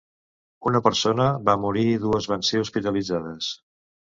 [0.69, 3.53] Una persona va morir i dues van ser hospitalitzades.